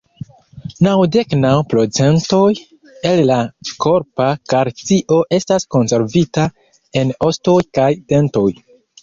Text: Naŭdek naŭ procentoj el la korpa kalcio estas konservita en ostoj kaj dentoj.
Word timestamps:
Naŭdek 0.85 1.33
naŭ 1.41 1.51
procentoj 1.73 2.45
el 3.09 3.21
la 3.33 3.37
korpa 3.85 4.31
kalcio 4.55 5.21
estas 5.39 5.69
konservita 5.77 6.49
en 7.03 7.15
ostoj 7.31 7.61
kaj 7.81 7.89
dentoj. 8.15 8.49